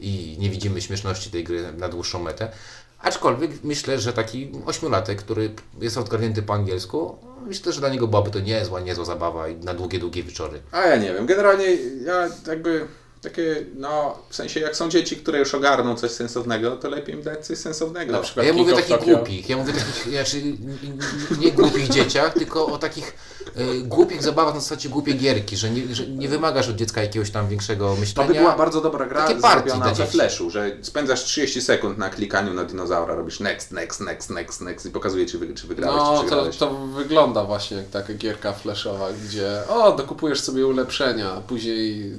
i 0.05 0.39
nie 0.39 0.51
widzimy 0.51 0.81
śmieszności 0.81 1.31
tej 1.31 1.45
gry 1.45 1.73
na 1.73 1.89
dłuższą 1.89 2.23
metę. 2.23 2.49
Aczkolwiek 2.99 3.51
myślę, 3.65 3.99
że 3.99 4.13
taki 4.13 4.53
ośmiolatek, 4.67 5.19
który 5.19 5.51
jest 5.81 5.99
odgarnięty 5.99 6.43
po 6.43 6.55
angielsku, 6.55 7.19
myślę, 7.47 7.73
że 7.73 7.81
dla 7.81 7.89
niego 7.89 8.07
byłaby 8.07 8.31
to 8.31 8.41
niezła, 8.41 8.81
niezła 8.81 9.05
zabawa 9.05 9.49
i 9.49 9.57
na 9.57 9.75
długie, 9.75 9.99
długie 9.99 10.23
wieczory. 10.23 10.61
A 10.73 10.81
ja 10.81 10.97
nie 10.97 11.15
wiem, 11.15 11.27
generalnie 11.27 11.67
ja 12.05 12.29
jakby 12.47 12.87
takie, 13.25 13.65
no, 13.77 14.19
w 14.31 14.37
sensie 14.37 14.61
jak 14.61 14.77
są 14.77 14.89
dzieci, 14.91 15.17
które 15.17 15.39
już 15.39 15.55
ogarną 15.55 15.97
coś 15.97 16.11
sensownego, 16.11 16.77
to 16.77 16.89
lepiej 16.89 17.15
im 17.15 17.23
dać 17.23 17.47
coś 17.47 17.59
sensownego. 17.59 18.13
Na 18.13 18.19
przykład 18.19 18.47
Ja 18.47 18.53
mówię 18.53 18.73
o 18.73 18.77
takich 18.77 18.99
głupich, 18.99 19.49
ja 19.49 19.57
mówię 19.57 19.73
o 19.73 19.77
takich, 19.77 20.13
znaczy 20.13 20.43
nie- 21.41 21.53
głupich 21.53 21.89
dzieciach, 21.89 22.35
tylko 22.35 22.67
o 22.67 22.79
takich 22.79 23.15
e, 23.57 23.75
głupich 23.83 24.23
zabawach 24.23 24.55
na 24.55 24.61
zasadzie 24.61 24.89
głupie 24.89 25.13
gierki, 25.13 25.57
że 25.57 25.71
nie, 25.71 25.95
że 25.95 26.07
nie 26.07 26.29
wymagasz 26.29 26.69
od 26.69 26.77
dziecka 26.77 27.03
jakiegoś 27.03 27.31
tam 27.31 27.49
większego 27.49 27.95
To 27.95 28.01
myślenia. 28.01 28.29
by 28.29 28.35
była 28.35 28.57
bardzo 28.57 28.81
dobra 28.81 29.07
gra 29.07 29.27
Takie 29.27 29.41
partie 29.41 29.71
zrobiona 29.71 29.95
we 29.95 30.07
flashu, 30.07 30.51
że 30.51 30.71
spędzasz 30.83 31.25
30 31.25 31.61
sekund 31.63 31.99
na 31.99 32.11
klikaniu 32.11 32.55
na 32.55 32.65
dinozaura, 32.65 33.15
robisz 33.15 33.41
next, 33.41 33.73
next, 33.73 34.01
next, 34.01 34.31
next, 34.31 34.61
next 34.61 34.87
i 34.87 34.91
pokazuje 34.91 35.27
czy, 35.27 35.39
wy, 35.39 35.55
czy 35.55 35.67
wygrałeś, 35.67 35.97
No, 35.97 36.13
czy 36.15 36.17
to, 36.21 36.27
przegrałeś. 36.27 36.57
to 36.57 36.71
wygląda 36.87 37.45
właśnie 37.45 37.77
jak 37.77 37.89
taka 37.89 38.15
gierka 38.15 38.53
flashowa, 38.53 39.09
gdzie 39.25 39.63
o, 39.69 39.93
dokupujesz 39.93 40.41
sobie 40.41 40.67
ulepszenia, 40.67 41.33
a 41.33 41.41
później 41.41 42.13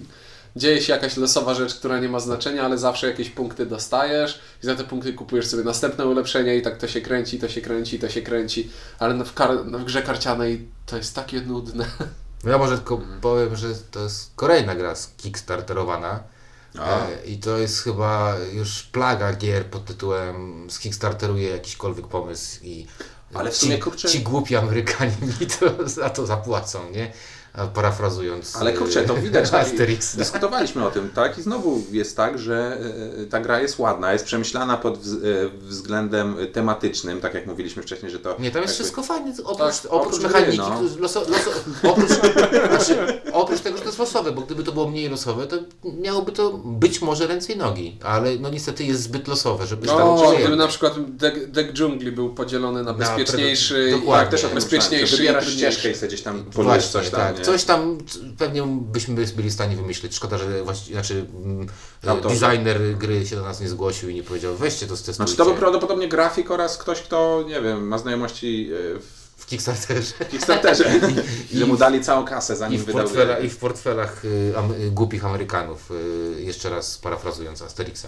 dzieje 0.55 0.81
się 0.81 0.93
jakaś 0.93 1.17
losowa 1.17 1.53
rzecz, 1.53 1.75
która 1.75 1.99
nie 1.99 2.09
ma 2.09 2.19
znaczenia, 2.19 2.63
ale 2.63 2.77
zawsze 2.77 3.07
jakieś 3.07 3.29
punkty 3.29 3.65
dostajesz 3.65 4.39
i 4.63 4.65
za 4.65 4.75
te 4.75 4.83
punkty 4.83 5.13
kupujesz 5.13 5.47
sobie 5.47 5.63
następne 5.63 6.05
ulepszenie 6.05 6.55
i 6.57 6.61
tak 6.61 6.77
to 6.77 6.87
się 6.87 7.01
kręci, 7.01 7.39
to 7.39 7.49
się 7.49 7.61
kręci, 7.61 7.99
to 7.99 8.09
się 8.09 8.21
kręci, 8.21 8.69
ale 8.99 9.23
w, 9.25 9.33
kar- 9.33 9.65
w 9.79 9.83
grze 9.83 10.01
karcianej 10.01 10.67
to 10.85 10.97
jest 10.97 11.15
takie 11.15 11.41
nudne. 11.41 11.85
No 12.43 12.51
ja 12.51 12.57
może 12.57 12.77
tylko 12.77 13.01
powiem, 13.21 13.55
że 13.55 13.67
to 13.91 13.99
jest 14.03 14.31
kolejna 14.35 14.75
gra 14.75 14.95
z 14.95 15.07
Kickstarterowana. 15.17 16.23
A. 16.79 17.07
E, 17.07 17.25
I 17.25 17.37
to 17.37 17.57
jest 17.57 17.81
chyba 17.83 18.35
już 18.53 18.83
plaga 18.83 19.33
gier 19.33 19.65
pod 19.65 19.85
tytułem 19.85 20.67
z 20.71 20.79
Kickstarteruje 20.79 21.49
jakiśkolwiek 21.49 22.07
pomysł 22.07 22.59
i 22.63 22.87
Ale 23.33 23.51
w 23.51 23.53
ci, 23.53 23.59
sumie, 23.65 23.79
kurczę- 23.79 24.09
ci 24.09 24.19
głupi 24.19 24.55
Amerykanie 24.55 25.11
mi 25.41 25.47
to 25.47 25.89
za 25.89 26.09
to 26.09 26.25
zapłacą, 26.25 26.91
nie? 26.91 27.11
Parafrazując 27.73 28.55
Ale 28.55 28.73
kurczę, 28.73 29.01
to 29.03 29.17
e, 29.17 29.21
widać, 29.21 29.49
tak, 29.49 29.61
Asterix. 29.67 30.15
dyskutowaliśmy 30.15 30.87
o 30.87 30.91
tym, 30.91 31.09
tak? 31.15 31.37
I 31.37 31.41
znowu 31.41 31.83
jest 31.91 32.17
tak, 32.17 32.39
że 32.39 32.77
e, 33.21 33.25
ta 33.25 33.39
gra 33.39 33.59
jest 33.61 33.79
ładna, 33.79 34.13
jest 34.13 34.25
przemyślana 34.25 34.77
pod 34.77 34.97
wz- 34.99 35.49
względem 35.61 36.35
tematycznym, 36.53 37.21
tak 37.21 37.33
jak 37.33 37.47
mówiliśmy 37.47 37.83
wcześniej, 37.83 38.11
że 38.11 38.19
to... 38.19 38.29
Nie, 38.29 38.35
tam 38.35 38.43
jest 38.43 38.55
jakby- 38.55 38.73
wszystko 38.73 39.03
fajne, 39.03 39.31
oprócz, 39.43 39.57
Tak, 39.81 39.91
oprócz, 39.93 40.15
oprócz 40.15 40.23
mechaniki, 40.33 40.57
no. 40.57 40.81
loso, 40.99 41.19
loso, 41.29 41.51
oprócz, 41.83 42.09
znaczy, 42.69 43.21
oprócz 43.33 43.59
tego, 43.59 43.77
że 43.77 43.83
to 43.83 43.89
jest 43.89 43.99
losowe, 43.99 44.31
bo 44.31 44.41
gdyby 44.41 44.63
to 44.63 44.71
było 44.71 44.89
mniej 44.89 45.09
losowe, 45.09 45.47
to 45.47 45.55
miałoby 46.01 46.31
to 46.31 46.51
być 46.65 47.01
może 47.01 47.27
ręce 47.27 47.53
i 47.53 47.57
nogi, 47.57 47.97
ale 48.03 48.35
no 48.39 48.49
niestety 48.49 48.83
jest 48.83 49.01
zbyt 49.01 49.27
losowe, 49.27 49.65
żeby 49.67 49.87
stać 49.87 49.99
No, 49.99 50.15
przyjemne. 50.15 50.39
gdyby 50.39 50.55
na 50.55 50.67
przykład 50.67 50.93
dek, 51.15 51.51
dek 51.51 51.73
dżungli 51.73 52.11
był 52.11 52.33
podzielony 52.33 52.83
na 52.83 52.93
bezpieczniejszy, 52.93 53.85
i- 53.89 53.99
dokładnie. 53.99 54.31
Tak, 54.31 54.41
też 54.41 54.53
bezpieczniejszy 54.53 55.17
wybierasz 55.17 55.49
ścieżkę 55.53 55.91
i 55.91 55.95
sobie 55.95 56.07
gdzieś 56.07 56.21
tam 56.21 56.43
polujesz 56.43 56.87
coś 56.87 57.09
tam, 57.09 57.19
tak. 57.35 57.44
Coś 57.45 57.63
tam 57.63 57.97
pewnie 58.37 58.63
byśmy 58.67 59.15
byli 59.35 59.49
w 59.49 59.53
stanie 59.53 59.75
wymyślić. 59.75 60.15
Szkoda, 60.15 60.37
że 60.37 60.63
właści- 60.63 60.91
znaczy, 60.91 61.25
mm, 61.43 61.67
designer 62.21 62.97
gry 62.97 63.27
się 63.27 63.35
do 63.35 63.41
nas 63.41 63.61
nie 63.61 63.69
zgłosił 63.69 64.09
i 64.09 64.15
nie 64.15 64.23
powiedział, 64.23 64.55
weźcie 64.55 64.87
to 64.87 64.97
stestujcie. 64.97 65.15
Znaczy 65.15 65.37
to 65.37 65.45
był 65.45 65.55
prawdopodobnie 65.55 66.07
grafik 66.07 66.51
oraz 66.51 66.77
ktoś, 66.77 67.01
kto, 67.01 67.43
nie 67.47 67.61
wiem, 67.61 67.87
ma 67.87 67.97
znajomości 67.97 68.71
e, 68.95 68.99
w 68.99 69.25
W 69.37 69.47
Kickstarterze. 69.47 70.13
Kickstarterze, 70.31 70.99
że 71.53 71.65
mu 71.65 71.77
dali 71.77 72.01
całą 72.01 72.25
kasę 72.25 72.53
I 72.53 72.57
zanim 72.57 72.81
w, 72.81 72.85
wydał 72.85 73.03
portfela. 73.03 73.39
I 73.39 73.49
w 73.49 73.57
portfelach 73.57 74.25
y, 74.25 74.53
am, 74.57 74.71
y, 74.71 74.91
głupich 74.91 75.25
Amerykanów, 75.25 75.91
y, 75.91 76.41
jeszcze 76.41 76.69
raz 76.69 76.97
parafrazując 76.97 77.61
Asterixa. 77.61 78.07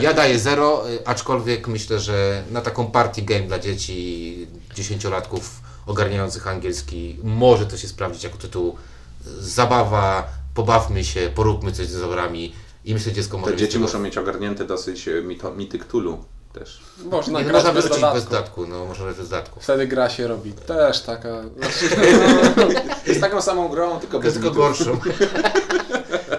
Ja 0.00 0.14
daję 0.14 0.38
zero, 0.38 0.90
y, 0.90 1.06
aczkolwiek 1.06 1.68
myślę, 1.68 2.00
że 2.00 2.42
na 2.50 2.60
taką 2.60 2.86
party 2.86 3.22
game 3.22 3.42
dla 3.42 3.58
dzieci, 3.58 4.48
dziesięciolatków 4.74 5.61
ogarniających 5.86 6.46
angielski, 6.46 7.18
może 7.24 7.66
to 7.66 7.76
się 7.76 7.88
sprawdzić 7.88 8.24
jako 8.24 8.38
tytuł 8.38 8.76
zabawa, 9.40 10.28
pobawmy 10.54 11.04
się, 11.04 11.30
poróbmy 11.34 11.72
coś 11.72 11.86
z 11.86 11.88
dinozaurami 11.88 12.52
i 12.84 12.94
myślę, 12.94 13.10
że 13.10 13.16
dziecko 13.16 13.38
może 13.38 13.46
Te 13.46 13.52
mieć 13.52 13.60
dzieci 13.60 13.72
tego- 13.72 13.84
muszą 13.84 13.98
mieć 13.98 14.18
ogarnięte 14.18 14.64
dosyć 14.64 15.08
e, 15.08 15.22
mito, 15.22 15.54
mity 15.54 15.78
Cthulhu 15.78 16.24
też. 16.52 16.80
Można 17.10 17.38
Nie, 17.38 17.44
no, 17.44 17.50
grać 17.50 17.64
można 17.64 17.72
bez 17.74 17.84
wyrzucić 17.84 18.12
bez 18.14 18.24
dodatku, 18.24 18.66
no 18.66 18.84
można 18.84 19.06
bez 19.06 19.16
dodatku. 19.16 19.60
Wtedy 19.60 19.86
gra 19.86 20.10
się 20.10 20.26
robi 20.28 20.52
też 20.52 21.00
taka... 21.02 21.28
Jest 23.06 23.20
taką 23.20 23.42
samą 23.42 23.68
grą, 23.68 24.00
tylko 24.00 24.20
bez 24.20 24.34
Tylko 24.34 24.50
gorszą. 24.50 24.98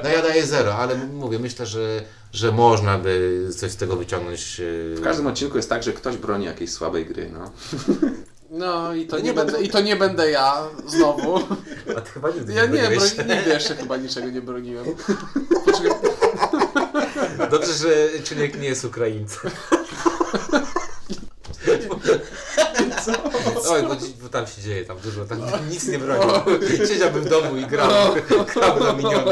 No 0.04 0.10
ja 0.10 0.22
daję 0.22 0.46
zero, 0.46 0.76
ale 0.76 0.96
mówię, 0.98 1.40
myślę, 1.40 1.66
że, 1.66 2.02
że 2.34 2.52
można 2.52 2.98
by 2.98 3.48
coś 3.58 3.72
z 3.72 3.76
tego 3.76 3.96
wyciągnąć. 3.96 4.60
y, 4.60 4.96
W 4.98 5.02
każdym 5.02 5.28
odcinku 5.28 5.58
jest 5.58 5.70
tak, 5.70 5.84
że 5.84 5.94
ktoś 5.94 6.18
broni 6.18 6.46
jakiejś 6.46 6.72
słabej 6.72 7.06
gry, 7.06 7.30
no. 7.34 7.52
No 8.54 8.94
i 8.94 9.08
to 9.08 9.18
Nie 9.18 9.24
nie, 9.24 9.34
będę- 9.34 9.52
będę, 9.54 9.68
i 9.68 9.70
to 9.70 9.82
nie 9.82 9.96
będę 9.96 10.32
ja 10.32 10.64
znowu. 10.88 11.40
A 11.98 12.02
ty 12.02 12.12
chyba 12.12 12.30
nigdy 12.30 12.54
Ja 12.54 12.66
nie, 12.66 12.68
broniłeś. 12.82 13.14
broń, 13.14 13.28
nigdy 13.38 13.50
jeszcze 13.50 13.76
chyba 13.76 13.98
niczego 13.98 14.30
nie 14.30 14.42
broniłem. 14.42 14.86
Poczekaj, 15.66 15.92
Dobrze, 17.52 17.74
że 17.74 18.20
Czyniek 18.24 18.60
nie 18.62 18.68
jest 18.68 18.86
Ukraińcem. 18.86 19.52
Oj, 23.70 23.84
bo, 23.84 23.96
bo 24.24 24.30
tam 24.30 24.48
się 24.48 24.62
dzieje, 24.62 24.86
tam 24.86 24.98
dużo, 25.00 25.26
tam 25.26 25.40
nic 25.70 25.88
nie 25.88 26.00
broni. 26.00 26.32
Siedziałbym 26.88 27.24
w 27.24 27.30
domu 27.30 27.58
i 27.58 27.66
grał, 27.66 27.90
grał 28.56 28.80
na 28.80 28.94
miniona. 28.94 29.32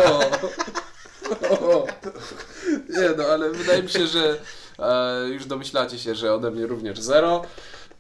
Nie 2.90 3.10
no, 3.18 3.24
ale 3.24 3.50
wydaje 3.52 3.84
mi 3.84 3.90
się, 3.90 4.08
że 4.08 4.38
e, 4.80 5.28
już 5.30 5.46
domyślacie 5.46 6.00
się, 6.00 6.16
że 6.16 6.34
ode 6.34 6.52
mnie 6.52 6.68
również 6.68 7.00
zero. 7.00 7.42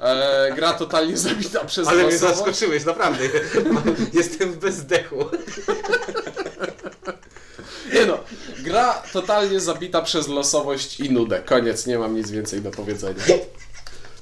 E, 0.01 0.53
gra 0.55 0.73
totalnie 0.73 1.17
zabita 1.17 1.65
przez 1.65 1.87
Ale 1.87 2.03
mnie 2.03 2.13
losowość. 2.13 2.37
zaskoczyłeś, 2.37 2.85
naprawdę. 2.85 3.23
Jestem 4.13 4.53
bez 4.53 4.75
zdechu. 4.75 5.25
Nie 7.93 8.05
no, 8.05 8.17
gra 8.59 8.93
totalnie 9.13 9.59
zabita 9.59 10.01
przez 10.01 10.27
losowość 10.27 10.99
i 10.99 11.11
nudę. 11.11 11.41
Koniec, 11.45 11.85
nie 11.85 11.99
mam 11.99 12.15
nic 12.15 12.31
więcej 12.31 12.61
do 12.61 12.71
powiedzenia. 12.71 13.23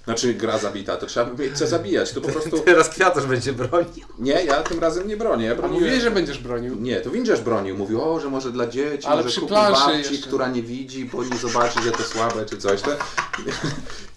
Znaczy 0.10 0.34
gra 0.34 0.58
zabita, 0.58 0.98
to 0.98 1.06
trzeba 1.06 1.26
by 1.26 1.44
mieć 1.44 1.58
co 1.58 1.68
zabijać, 1.68 2.12
to 2.12 2.22
po 2.22 2.28
prostu... 2.34 2.60
Teraz 2.60 2.90
Kwiatusz 2.90 3.26
będzie 3.26 3.54
bronił. 3.54 4.06
Nie, 4.20 4.46
ja 4.46 4.64
tym 4.64 4.80
razem 4.80 5.08
nie 5.08 5.18
bronię, 5.18 5.46
ja 5.46 5.52
A 5.52 5.56
broniłem... 5.56 5.84
mówiłeś, 5.84 6.04
że 6.04 6.12
będziesz 6.12 6.40
bronił. 6.40 6.76
Nie, 6.76 7.02
to 7.02 7.10
Windziarz 7.10 7.42
bronił, 7.42 7.78
mówił, 7.78 8.02
o, 8.04 8.20
że 8.20 8.30
może 8.30 8.52
dla 8.52 8.68
dzieci, 8.68 9.08
Ale 9.08 9.24
może 9.24 9.30
przy 9.30 9.42
babci, 9.42 10.14
jeszcze. 10.14 10.28
która 10.28 10.48
nie 10.48 10.62
widzi, 10.62 11.06
bo 11.06 11.24
nie 11.24 11.38
zobaczy, 11.38 11.82
że 11.84 11.92
to 11.92 12.04
słabe, 12.04 12.46
czy 12.46 12.58
coś. 12.58 12.82
To... 12.82 12.92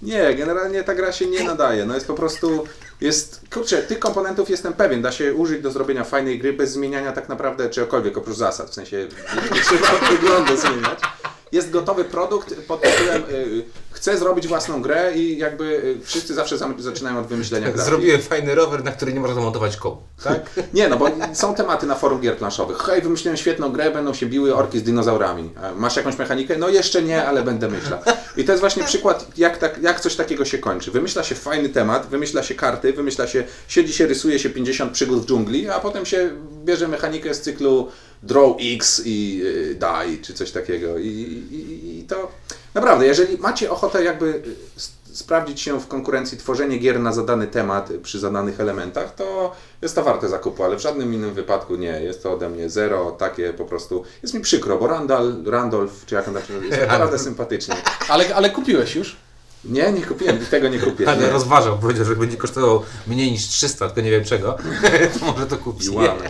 Nie, 0.02 0.34
generalnie 0.34 0.84
ta 0.84 0.94
gra 0.94 1.12
się 1.12 1.26
nie 1.26 1.44
nadaje, 1.44 1.84
no 1.84 1.94
jest 1.94 2.06
po 2.06 2.14
prostu, 2.14 2.64
jest, 3.00 3.40
kurczę, 3.52 3.82
tych 3.82 3.98
komponentów 3.98 4.50
jestem 4.50 4.72
pewien, 4.72 5.02
da 5.02 5.12
się 5.12 5.34
użyć 5.34 5.62
do 5.62 5.70
zrobienia 5.70 6.04
fajnej 6.04 6.38
gry 6.38 6.52
bez 6.52 6.72
zmieniania 6.72 7.12
tak 7.12 7.28
naprawdę 7.28 7.70
czegokolwiek, 7.70 8.18
oprócz 8.18 8.36
zasad, 8.36 8.70
w 8.70 8.74
sensie 8.74 9.08
nie 9.54 9.60
trzeba 9.60 10.08
wyglądu 10.10 10.56
zmieniać. 10.56 10.98
Jest 11.52 11.70
gotowy 11.70 12.04
produkt 12.04 12.54
pod 12.54 12.82
tytułem 12.82 13.22
y, 13.30 13.64
chcę 13.90 14.18
zrobić 14.18 14.46
własną 14.46 14.82
grę 14.82 15.12
i 15.16 15.38
jakby 15.38 15.64
y, 15.64 16.00
wszyscy 16.04 16.34
zawsze 16.34 16.58
zaczynają 16.78 17.18
od 17.18 17.26
wymyślenia 17.26 17.66
grafiki. 17.66 17.84
Zrobiłem 17.84 18.20
fajny 18.20 18.54
rower, 18.54 18.84
na 18.84 18.92
który 18.92 19.12
nie 19.12 19.20
można 19.20 19.34
zamontować 19.34 19.76
kołu. 19.76 19.96
Tak? 20.24 20.50
Nie, 20.74 20.88
no 20.88 20.96
bo 20.96 21.08
są 21.32 21.54
tematy 21.54 21.86
na 21.86 21.94
forum 21.94 22.20
gier 22.20 22.36
planszowych. 22.36 22.78
Hej, 22.78 23.02
wymyśliłem 23.02 23.36
świetną 23.36 23.72
grę, 23.72 23.90
będą 23.90 24.14
się 24.14 24.26
biły 24.26 24.54
orki 24.54 24.78
z 24.78 24.82
dinozaurami. 24.82 25.50
Masz 25.76 25.96
jakąś 25.96 26.18
mechanikę? 26.18 26.56
No 26.58 26.68
jeszcze 26.68 27.02
nie, 27.02 27.24
ale 27.24 27.42
będę 27.42 27.68
myślał. 27.68 28.00
I 28.36 28.44
to 28.44 28.52
jest 28.52 28.60
właśnie 28.60 28.84
przykład, 28.84 29.26
jak, 29.38 29.58
tak, 29.58 29.78
jak 29.82 30.00
coś 30.00 30.16
takiego 30.16 30.44
się 30.44 30.58
kończy. 30.58 30.90
Wymyśla 30.90 31.22
się 31.22 31.34
fajny 31.34 31.68
temat, 31.68 32.06
wymyśla 32.06 32.42
się 32.42 32.54
karty, 32.54 32.92
wymyśla 32.92 33.26
się, 33.26 33.44
siedzi 33.68 33.92
się, 33.92 34.06
rysuje 34.06 34.38
się 34.38 34.50
50 34.50 34.92
przygód 34.92 35.22
w 35.22 35.26
dżungli, 35.26 35.68
a 35.68 35.80
potem 35.80 36.06
się 36.06 36.30
bierze 36.64 36.88
mechanikę 36.88 37.34
z 37.34 37.40
cyklu 37.40 37.88
Draw 38.22 38.56
X 38.60 39.02
i 39.04 39.42
y, 39.44 39.74
Die, 39.74 40.18
czy 40.22 40.34
coś 40.34 40.50
takiego. 40.50 40.98
I, 40.98 41.06
i, 41.06 41.98
I 41.98 42.04
to 42.04 42.30
naprawdę, 42.74 43.06
jeżeli 43.06 43.38
macie 43.38 43.70
ochotę 43.70 44.04
jakby 44.04 44.26
y, 44.26 45.12
sprawdzić 45.12 45.60
się 45.60 45.80
w 45.80 45.88
konkurencji 45.88 46.38
tworzenie 46.38 46.78
gier 46.78 47.00
na 47.00 47.12
zadany 47.12 47.46
temat 47.46 47.90
y, 47.90 47.98
przy 47.98 48.18
zadanych 48.18 48.60
elementach, 48.60 49.14
to 49.14 49.52
jest 49.82 49.94
to 49.94 50.02
warte 50.02 50.28
zakupu, 50.28 50.64
ale 50.64 50.76
w 50.76 50.80
żadnym 50.80 51.14
innym 51.14 51.34
wypadku 51.34 51.76
nie. 51.76 52.00
Jest 52.02 52.22
to 52.22 52.32
ode 52.32 52.48
mnie 52.48 52.70
zero, 52.70 53.10
takie 53.10 53.52
po 53.52 53.64
prostu. 53.64 54.04
Jest 54.22 54.34
mi 54.34 54.40
przykro, 54.40 54.78
bo 54.78 54.86
Randall, 54.86 55.44
Randolph, 55.46 56.06
czy 56.06 56.14
jak 56.14 56.28
on 56.28 56.34
się 56.34 56.66
jest 56.66 56.80
naprawdę 56.80 57.18
sympatyczny. 57.28 57.74
Ale, 58.08 58.34
ale 58.34 58.50
kupiłeś 58.50 58.94
już? 58.96 59.16
Nie, 59.64 59.92
nie 59.92 60.02
kupiłem, 60.02 60.38
tego 60.46 60.68
nie 60.68 60.78
kupię. 60.78 61.08
Ale 61.08 61.20
Nie. 61.20 61.30
rozważał, 61.30 61.78
powiedział, 61.78 62.04
że 62.04 62.16
będzie 62.16 62.36
kosztował 62.36 62.82
mniej 63.06 63.32
niż 63.32 63.48
300, 63.48 63.86
tylko 63.86 64.00
nie 64.00 64.10
wiem 64.10 64.24
czego. 64.24 64.58
to 65.20 65.26
może 65.26 65.46
to 65.46 65.56
kupić. 65.56 65.86
Juanów. 65.86 66.22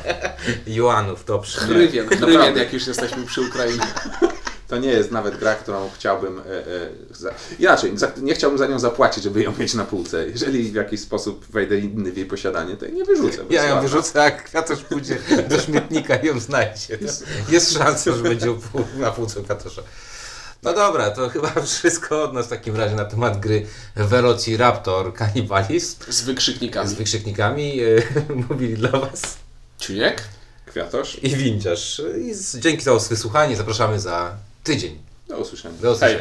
Juanów, 0.66 1.24
dobrze. 1.24 1.60
Hrywien, 1.60 2.08
hrywien, 2.08 2.56
jak 2.56 2.72
już 2.72 2.86
jesteśmy 2.86 3.26
przy 3.26 3.40
Ukrainie. 3.40 3.86
To 4.68 4.78
nie 4.78 4.88
jest 4.88 5.10
nawet 5.10 5.38
gra, 5.38 5.54
którą 5.54 5.90
chciałbym. 5.94 6.38
E, 6.38 6.42
e, 6.42 6.88
za... 7.10 7.30
Inaczej, 7.58 7.98
za, 7.98 8.12
nie 8.16 8.34
chciałbym 8.34 8.58
za 8.58 8.66
nią 8.66 8.78
zapłacić, 8.78 9.24
żeby 9.24 9.42
ją 9.42 9.52
mieć 9.58 9.74
na 9.74 9.84
półce. 9.84 10.28
Jeżeli 10.28 10.70
w 10.70 10.74
jakiś 10.74 11.00
sposób 11.00 11.46
wejdę 11.50 11.78
inny 11.78 12.12
w 12.12 12.16
jej 12.16 12.26
posiadanie, 12.26 12.76
to 12.76 12.84
jej 12.84 12.94
nie 12.94 13.04
wyrzucę. 13.04 13.44
Ja 13.50 13.62
jest 13.62 13.74
ją 13.74 13.82
wyrzucę, 13.82 14.24
a 14.24 14.30
Kwiatusz 14.30 14.78
pójdzie 14.78 15.18
do 15.48 15.60
śmietnika 15.60 16.16
i 16.16 16.26
ją 16.26 16.40
znajdzie. 16.40 16.98
To 16.98 17.52
jest 17.52 17.72
szansa, 17.72 18.12
że 18.12 18.22
będzie 18.22 18.46
na 18.98 19.10
półce 19.10 19.42
Kwiatusza. 19.42 19.82
No 20.62 20.72
dobra, 20.72 21.10
to 21.10 21.28
chyba 21.28 21.48
wszystko 21.66 22.22
od 22.22 22.32
nas 22.32 22.46
w 22.46 22.48
takim 22.50 22.76
razie 22.76 22.96
na 22.96 23.04
temat 23.04 23.40
gry 23.40 23.66
Velociraptor 23.96 25.14
Cannibalism 25.14 25.96
Z 26.08 26.22
wykrzyknikami. 26.22 26.88
z 26.88 26.92
wykrzyknikami. 26.92 27.80
E, 27.80 27.84
Mówili 28.48 28.74
dla 28.74 28.90
Was 28.90 29.22
Czujek? 29.80 30.22
Kwiatosz. 30.66 31.18
i 31.22 31.36
Windziarz. 31.36 32.02
I 32.56 32.60
dzięki 32.60 32.82
za 32.82 32.94
wysłuchanie 32.94 33.56
zapraszamy 33.56 34.00
za 34.00 34.36
tydzień. 34.64 34.98
Do 35.28 35.36
usłyszenia. 35.36 35.74
Do 35.82 35.92
usłyszenia. 35.92 36.20